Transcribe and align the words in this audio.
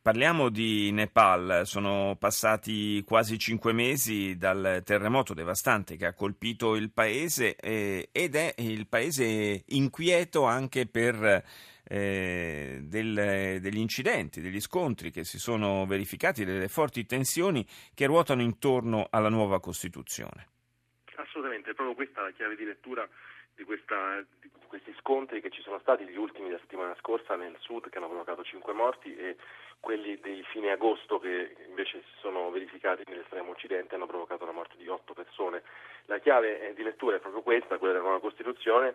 Parliamo 0.00 0.48
di 0.48 0.90
Nepal. 0.92 1.62
Sono 1.64 2.16
passati 2.18 3.02
quasi 3.04 3.38
cinque 3.38 3.72
mesi 3.72 4.36
dal 4.36 4.82
terremoto 4.84 5.34
devastante 5.34 5.96
che 5.96 6.06
ha 6.06 6.14
colpito 6.14 6.76
il 6.76 6.90
paese 6.90 7.56
eh, 7.56 8.08
ed 8.12 8.34
è 8.34 8.54
il 8.58 8.86
paese 8.86 9.64
inquieto 9.66 10.44
anche 10.44 10.86
per 10.86 11.44
eh, 11.84 12.80
del, 12.82 13.58
degli 13.60 13.78
incidenti, 13.78 14.40
degli 14.40 14.60
scontri 14.60 15.10
che 15.10 15.24
si 15.24 15.38
sono 15.38 15.86
verificati, 15.86 16.44
delle 16.44 16.68
forti 16.68 17.06
tensioni 17.06 17.66
che 17.94 18.06
ruotano 18.06 18.42
intorno 18.42 19.08
alla 19.10 19.30
nuova 19.30 19.58
Costituzione. 19.58 20.48
Assolutamente, 21.16 21.70
è 21.70 21.74
proprio 21.74 21.96
questa 21.96 22.22
la 22.22 22.30
chiave 22.30 22.56
di 22.56 22.64
lettura 22.64 23.08
di, 23.58 23.64
questa, 23.64 24.24
di, 24.40 24.48
questi 24.68 24.94
scontri 25.00 25.40
che 25.40 25.50
ci 25.50 25.60
sono 25.62 25.80
stati 25.80 26.04
gli 26.04 26.16
ultimi 26.16 26.46
della 26.46 26.60
settimana 26.60 26.94
scorsa 27.00 27.34
nel 27.34 27.56
sud 27.58 27.90
che 27.90 27.98
hanno 27.98 28.08
provocato 28.08 28.44
cinque 28.44 28.72
morti 28.72 29.14
e 29.16 29.36
quelli 29.80 30.18
di 30.22 30.44
fine 30.50 30.70
agosto 30.70 31.18
che 31.18 31.56
invece 31.66 32.02
si 32.02 32.20
sono 32.20 32.50
verificati 32.50 33.02
nell'estremo 33.06 33.50
occidente 33.50 33.96
hanno 33.96 34.06
provocato 34.06 34.44
la 34.44 34.52
morte 34.52 34.76
di 34.76 34.86
otto 34.86 35.12
persone. 35.12 35.62
La 36.06 36.20
chiave 36.20 36.72
di 36.74 36.82
lettura 36.84 37.16
è 37.16 37.20
proprio 37.20 37.42
questa, 37.42 37.78
quella 37.78 37.94
della 37.94 38.04
nuova 38.04 38.20
Costituzione 38.20 38.94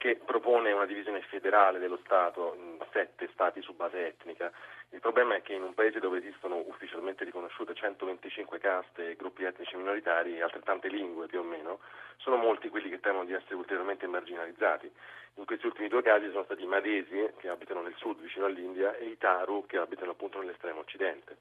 che 0.00 0.16
propone 0.16 0.72
una 0.72 0.86
divisione 0.86 1.20
federale 1.20 1.78
dello 1.78 1.98
Stato 2.02 2.54
in 2.56 2.78
sette 2.90 3.28
stati 3.34 3.60
su 3.60 3.74
base 3.74 4.06
etnica. 4.06 4.50
Il 4.92 5.00
problema 5.00 5.34
è 5.34 5.42
che 5.42 5.52
in 5.52 5.62
un 5.62 5.74
paese 5.74 6.00
dove 6.00 6.16
esistono 6.16 6.56
ufficialmente 6.56 7.22
riconosciute 7.22 7.74
125 7.74 8.58
caste 8.58 9.10
e 9.10 9.16
gruppi 9.16 9.44
etnici 9.44 9.76
minoritari 9.76 10.38
e 10.38 10.42
altrettante 10.42 10.88
lingue 10.88 11.26
più 11.26 11.40
o 11.40 11.42
meno, 11.42 11.80
sono 12.16 12.36
molti 12.36 12.70
quelli 12.70 12.88
che 12.88 12.98
temono 12.98 13.26
di 13.26 13.34
essere 13.34 13.56
ulteriormente 13.56 14.06
marginalizzati. 14.06 14.90
In 15.34 15.44
questi 15.44 15.66
ultimi 15.66 15.88
due 15.88 16.00
casi 16.00 16.30
sono 16.30 16.44
stati 16.44 16.62
i 16.62 16.66
Madesi, 16.66 17.32
che 17.36 17.50
abitano 17.50 17.82
nel 17.82 17.94
sud 17.96 18.22
vicino 18.22 18.46
all'India, 18.46 18.96
e 18.96 19.04
i 19.04 19.18
Taru, 19.18 19.66
che 19.66 19.76
abitano 19.76 20.12
appunto 20.12 20.38
nell'estremo 20.38 20.80
occidente. 20.80 21.36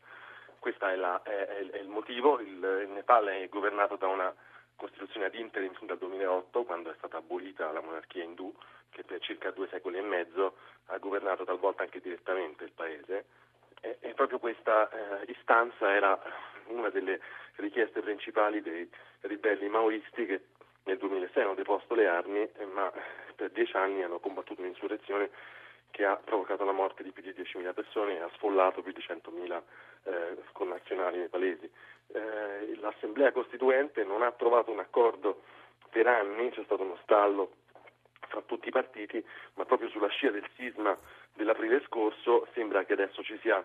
Questo 0.60 0.86
è, 0.86 1.00
è, 1.00 1.46
è, 1.72 1.78
il 1.80 1.88
motivo. 1.88 2.42
Il, 2.42 2.82
il 2.84 2.90
Nepal 2.90 3.26
è 3.28 3.48
governato 3.48 3.96
da 3.96 4.08
una 4.08 4.36
Costituzione 4.80 5.26
ad 5.26 5.36
interim 5.36 5.74
fin 5.74 5.88
dal 5.88 5.98
2008, 5.98 6.64
quando 6.64 6.90
è 6.90 6.94
stata 6.96 7.18
abolita 7.18 7.70
la 7.74 7.82
monarchia 7.82 8.24
indù, 8.24 8.50
che 8.90 9.04
per 9.04 9.20
circa 9.20 9.52
due 9.52 9.68
secoli 9.68 9.98
e 9.98 10.02
mezzo 10.02 10.56
ha 10.86 10.98
governato 11.00 11.44
talvolta 11.44 11.84
anche 11.84 12.00
direttamente 12.00 12.64
il 12.64 12.72
paese. 12.72 13.26
E, 13.82 13.98
e 14.00 14.14
proprio 14.14 14.40
questa 14.40 14.90
eh, 14.90 15.32
istanza 15.32 15.94
era 15.94 16.18
una 16.68 16.90
delle 16.90 17.20
richieste 17.56 18.00
principali 18.00 18.62
dei 18.62 18.90
ribelli 19.22 19.68
maoisti 19.68 20.26
che 20.26 20.42
nel 20.84 20.98
2006 20.98 21.44
hanno 21.44 21.56
deposto 21.56 21.94
le 21.94 22.08
armi, 22.08 22.40
eh, 22.40 22.66
ma 22.66 22.90
per 23.36 23.52
dieci 23.52 23.76
anni 23.76 24.02
hanno 24.02 24.20
combattuto 24.20 24.62
un'insurrezione 24.62 25.30
che 26.00 26.06
ha 26.06 26.16
provocato 26.16 26.64
la 26.64 26.72
morte 26.72 27.04
di 27.04 27.12
più 27.12 27.22
di 27.22 27.32
10.000 27.32 27.74
persone 27.74 28.16
e 28.16 28.22
ha 28.22 28.30
sfollato 28.36 28.82
più 28.82 28.94
di 28.94 29.02
100.000 29.06 29.62
eh, 30.06 30.38
connazionali 30.54 31.18
nepalesi. 31.18 31.70
Eh, 32.14 32.78
L'Assemblea 32.80 33.34
Costituente 33.34 34.06
non 34.06 34.22
ha 34.22 34.32
trovato 34.32 34.72
un 34.72 34.80
accordo 34.80 35.42
per 35.90 36.08
anni, 36.08 36.52
c'è 36.52 36.64
stato 36.64 36.84
uno 36.84 36.98
stallo 37.02 37.52
fra 38.30 38.42
tutti 38.46 38.70
i 38.70 38.72
partiti, 38.72 39.22
ma 39.56 39.66
proprio 39.66 39.90
sulla 39.90 40.08
scia 40.08 40.32
del 40.32 40.48
sisma 40.56 40.98
dell'aprile 41.34 41.82
scorso 41.82 42.48
sembra 42.54 42.86
che 42.86 42.94
adesso 42.94 43.22
ci 43.22 43.38
sia, 43.42 43.62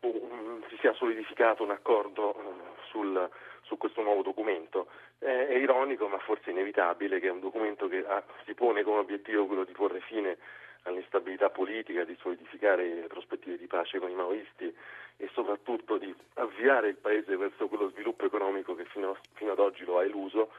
si 0.00 0.76
sia 0.80 0.92
solidificato 0.94 1.62
un 1.62 1.70
accordo 1.70 2.34
uh, 2.36 2.82
sul, 2.88 3.30
su 3.62 3.76
questo 3.76 4.02
nuovo 4.02 4.22
documento. 4.22 4.88
Eh, 5.20 5.46
è 5.46 5.54
ironico, 5.54 6.08
ma 6.08 6.18
forse 6.18 6.50
inevitabile, 6.50 7.20
che 7.20 7.28
è 7.28 7.30
un 7.30 7.38
documento 7.38 7.86
che 7.86 8.04
ha, 8.04 8.20
si 8.46 8.54
pone 8.54 8.82
come 8.82 8.98
obiettivo 8.98 9.46
quello 9.46 9.62
di 9.62 9.72
porre 9.72 10.00
fine 10.00 10.38
all'instabilità 10.82 11.50
politica, 11.50 12.04
di 12.04 12.16
solidificare 12.20 12.94
le 12.94 13.06
prospettive 13.06 13.58
di 13.58 13.66
pace 13.66 13.98
con 13.98 14.10
i 14.10 14.14
maoisti 14.14 14.74
e 15.16 15.30
soprattutto 15.32 15.98
di 15.98 16.14
avviare 16.34 16.88
il 16.88 16.96
Paese 16.96 17.36
verso 17.36 17.66
quello 17.68 17.90
sviluppo 17.90 18.24
economico 18.24 18.74
che 18.74 18.84
fino, 18.84 19.16
fino 19.34 19.52
ad 19.52 19.58
oggi 19.58 19.84
lo 19.84 19.98
ha 19.98 20.04
eluso, 20.04 20.50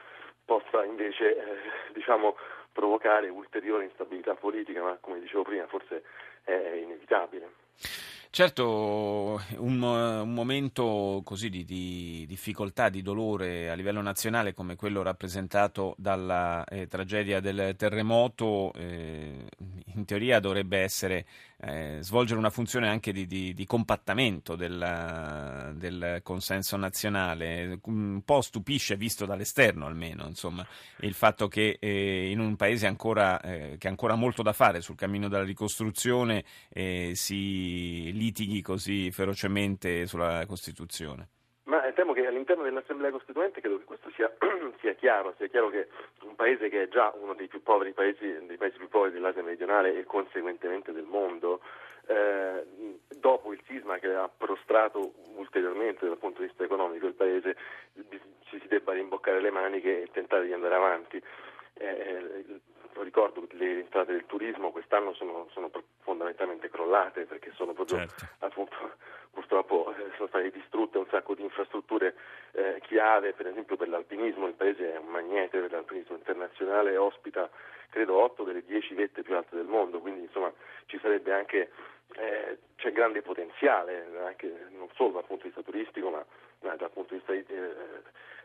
possa 0.44 0.84
invece 0.84 1.36
eh, 1.36 1.42
diciamo, 1.92 2.36
provocare 2.72 3.28
ulteriore 3.28 3.84
instabilità 3.84 4.34
politica, 4.34 4.82
ma 4.82 4.98
come 5.00 5.20
dicevo 5.20 5.42
prima 5.42 5.66
forse 5.66 6.02
è 6.44 6.52
inevitabile. 6.52 7.99
Certo, 8.32 9.42
un, 9.56 9.82
un, 9.82 10.32
momento 10.32 11.20
così 11.24 11.50
di, 11.50 11.64
di, 11.64 12.24
difficoltà, 12.28 12.88
di 12.88 13.02
dolore 13.02 13.68
a 13.68 13.74
livello 13.74 14.00
nazionale 14.00 14.54
come 14.54 14.76
quello 14.76 15.02
rappresentato 15.02 15.96
dalla 15.98 16.64
eh, 16.64 16.86
tragedia 16.86 17.40
del 17.40 17.74
terremoto, 17.76 18.72
eh, 18.74 19.48
in 19.94 20.04
teoria 20.04 20.38
dovrebbe 20.38 20.78
essere 20.78 21.26
eh, 21.62 21.98
svolgere 22.00 22.38
una 22.38 22.50
funzione 22.50 22.88
anche 22.88 23.12
di, 23.12 23.26
di, 23.26 23.52
di 23.52 23.66
compattamento 23.66 24.56
del, 24.56 25.74
del, 25.76 26.20
consenso 26.22 26.76
nazionale. 26.76 27.78
Un 27.84 28.22
po' 28.24 28.40
stupisce, 28.40 28.96
visto 28.96 29.26
dall'esterno 29.26 29.86
almeno, 29.86 30.26
insomma, 30.26 30.66
il 31.00 31.14
fatto 31.14 31.48
che 31.48 31.76
eh, 31.78 32.30
in 32.30 32.38
un 32.38 32.56
paese 32.56 32.86
ancora, 32.86 33.40
eh, 33.40 33.76
che 33.78 33.86
ha 33.86 33.90
ancora 33.90 34.14
molto 34.14 34.42
da 34.42 34.52
fare 34.52 34.80
sul 34.80 34.96
cammino 34.96 35.28
della 35.28 35.44
ricostruzione 35.44 36.44
eh, 36.70 37.12
si 37.14 38.10
litighi 38.12 38.62
così 38.62 39.10
ferocemente 39.10 40.06
sulla 40.06 40.46
Costituzione. 40.46 41.28
Temo 42.00 42.14
che 42.14 42.26
all'interno 42.26 42.62
dell'Assemblea 42.62 43.10
Costituente 43.10 43.60
credo 43.60 43.76
che 43.76 43.84
questo 43.84 44.10
sia, 44.12 44.32
sia, 44.80 44.94
chiaro, 44.94 45.34
sia 45.36 45.48
chiaro 45.48 45.68
che 45.68 45.88
un 46.22 46.34
paese 46.34 46.70
che 46.70 46.84
è 46.84 46.88
già 46.88 47.12
uno 47.20 47.34
dei 47.34 47.46
più 47.46 47.62
poveri 47.62 47.92
paesi, 47.92 48.46
dei 48.46 48.56
paesi 48.56 48.78
più 48.78 48.88
poveri 48.88 49.12
dell'Asia 49.12 49.42
meridionale 49.42 49.94
e 49.94 50.04
conseguentemente 50.04 50.92
del 50.92 51.04
mondo, 51.04 51.60
eh, 52.06 52.64
dopo 53.18 53.52
il 53.52 53.60
sisma 53.66 53.98
che 53.98 54.14
ha 54.14 54.30
prostrato 54.34 55.12
ulteriormente 55.34 56.06
dal 56.06 56.16
punto 56.16 56.40
di 56.40 56.46
vista 56.46 56.64
economico 56.64 57.06
il 57.06 57.12
paese, 57.12 57.54
ci 58.44 58.58
si 58.58 58.66
debba 58.66 58.94
rimboccare 58.94 59.38
le 59.38 59.50
maniche 59.50 60.00
e 60.00 60.08
tentare 60.10 60.46
di 60.46 60.54
andare 60.54 60.76
avanti. 60.76 61.22
Eh, 61.74 62.60
ricordo 63.02 63.46
che 63.46 63.56
le 63.56 63.80
entrate 63.80 64.12
del 64.12 64.24
turismo 64.24 64.70
quest'anno 64.70 65.12
sono, 65.12 65.48
sono 65.52 65.70
fondamentalmente 66.00 66.70
crollate 66.70 67.26
perché 67.26 67.52
sono 67.54 67.74
proprio 67.74 67.98
certo. 67.98 68.26
appunto, 68.38 68.76
purtroppo 69.50 69.92
eh, 69.96 70.12
sono 70.14 70.28
state 70.28 70.50
distrutte 70.52 70.98
un 70.98 71.06
sacco 71.10 71.34
di 71.34 71.42
infrastrutture 71.42 72.14
eh, 72.52 72.80
chiave, 72.82 73.32
per 73.32 73.48
esempio 73.48 73.76
per 73.76 73.88
l'alpinismo, 73.88 74.46
il 74.46 74.54
paese 74.54 74.94
è 74.94 74.98
un 74.98 75.08
magnete 75.08 75.58
per 75.58 75.72
l'alpinismo 75.72 76.14
internazionale, 76.14 76.96
ospita 76.96 77.50
credo 77.90 78.16
8 78.22 78.44
delle 78.44 78.64
10 78.64 78.94
vette 78.94 79.22
più 79.22 79.34
alte 79.34 79.56
del 79.56 79.66
mondo, 79.66 79.98
quindi 79.98 80.20
insomma 80.20 80.52
ci 80.86 81.00
sarebbe 81.02 81.32
anche 81.32 81.70
eh, 82.14 82.58
c'è 82.76 82.92
grande 82.92 83.22
potenziale, 83.22 84.06
anche, 84.24 84.68
non 84.70 84.88
solo 84.94 85.14
dal 85.14 85.24
punto 85.24 85.42
di 85.42 85.48
vista 85.48 85.68
turistico, 85.68 86.10
ma, 86.10 86.24
ma 86.60 86.76
dal 86.76 86.90
punto 86.90 87.14
di 87.14 87.18
vista 87.18 87.32
eh, 87.32 87.74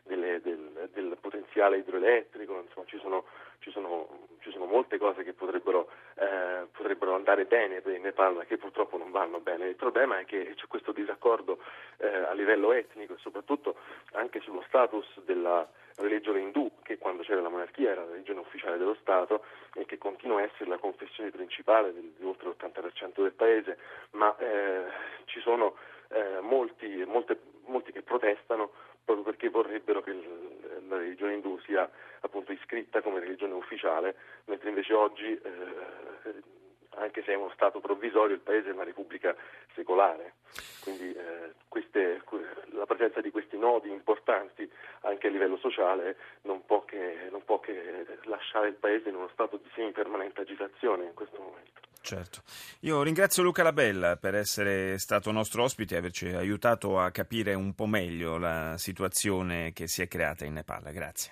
delle, 0.06 0.40
del, 0.42 0.90
del, 0.94 1.18
potenziale 1.20 1.78
idroelettrico, 1.78 2.62
insomma 2.62 2.86
ci 2.86 2.98
sono, 3.00 3.26
ci 3.60 3.72
sono, 3.72 4.28
ci 4.40 4.52
sono 4.52 4.66
molte 4.66 4.98
cose 4.98 5.24
che 5.24 5.34
potrebbero, 5.34 5.90
eh, 6.16 6.68
potrebbero, 6.72 7.16
andare 7.16 7.46
bene 7.46 7.82
per 7.82 7.94
il 7.94 8.02
Nepal, 8.02 8.46
che 8.48 8.58
purtroppo 8.58 8.98
non 8.98 9.12
vanno 9.12 9.40
bene. 9.40 9.68
Il 9.68 9.76
problema 9.76 10.20
è 10.20 10.26
che 10.26 10.54
c'è 10.56 10.68
questo 10.68 10.92
disaccordo 10.92 11.60
eh, 11.98 12.08
a 12.08 12.34
livello 12.34 12.72
etnico 12.72 13.14
e 13.14 13.18
soprattutto 13.20 13.76
anche 14.14 14.40
sullo 14.42 14.64
status 14.68 15.08
della 15.26 15.68
religione 15.98 16.40
indù, 16.40 16.70
che 16.84 16.98
quando 16.98 17.24
c'era 17.24 17.42
la 17.42 17.50
monarchia 17.50 17.92
era 17.92 18.04
la 18.04 18.12
religione 18.12 18.42
ufficiale 18.42 18.78
dello 18.78 18.96
Stato 19.00 19.44
e 19.74 19.86
che 19.86 19.98
continua 19.98 20.40
a 20.40 20.44
essere 20.44 20.70
la 20.70 20.78
confessione 20.78 21.32
principale 21.32 21.94
di 21.94 22.14
oltre 22.24 22.50
l'80% 22.50 23.22
del 23.22 23.34
paese, 23.34 23.78
ma 24.12 24.36
eh, 24.38 24.84
ci 25.26 25.40
sono 25.40 25.76
eh, 26.10 26.40
molti, 26.42 27.04
molte, 27.06 27.40
molti 27.66 27.92
che 27.92 28.02
protestano 28.02 28.72
proprio 29.06 29.24
perché 29.24 29.50
vorrebbero 29.50 30.02
che 30.02 30.12
la 30.88 30.98
religione 30.98 31.36
indù 31.36 31.58
sia 31.60 31.90
appunto 32.22 32.52
iscritta 32.52 33.02
come 33.02 33.20
religione 33.20 33.54
ufficiale, 33.54 34.16
mentre 34.46 34.70
invece 34.70 34.94
oggi, 34.94 35.32
eh, 35.32 36.34
anche 36.96 37.24
se 37.24 37.32
è 37.32 37.36
uno 37.36 37.52
Stato 37.54 37.80
provvisorio, 37.80 38.36
il 38.36 38.42
Paese 38.42 38.70
è 38.70 38.74
una 38.74 38.84
repubblica 38.84 39.36
secolare. 39.74 40.34
Quindi 40.82 41.14
eh, 41.14 41.54
queste, 41.68 42.22
la 42.72 42.86
presenza 42.86 43.22
di 43.22 43.32
questi 43.32 43.58
nodi 43.58 43.90
importanti 43.90 44.70
anche 45.02 45.28
a 45.28 45.30
livello 45.30 45.58
sociale 45.58 46.18
non 46.42 46.66
può, 46.66 46.84
che, 46.84 47.28
non 47.30 47.44
può 47.44 47.60
che 47.60 48.06
lasciare 48.24 48.70
il 48.70 48.76
Paese 48.76 49.10
in 49.10 49.16
uno 49.16 49.30
stato 49.30 49.58
di 49.58 49.70
semi-permanente 49.74 50.42
agitazione 50.42 51.06
in 51.06 51.14
questo 51.14 51.40
momento. 51.40 51.85
Certo. 52.06 52.44
Io 52.82 53.02
ringrazio 53.02 53.42
Luca 53.42 53.64
Labella 53.64 54.16
per 54.16 54.36
essere 54.36 55.00
stato 55.00 55.32
nostro 55.32 55.64
ospite 55.64 55.96
e 55.96 55.98
averci 55.98 56.28
aiutato 56.28 57.00
a 57.00 57.10
capire 57.10 57.56
un 57.56 57.74
po' 57.74 57.88
meglio 57.88 58.38
la 58.38 58.76
situazione 58.78 59.74
che 59.74 59.88
si 59.88 60.04
è 60.04 60.08
creata 60.08 60.46
in 60.46 60.54
Nepal. 60.54 60.84
Grazie. 60.92 61.32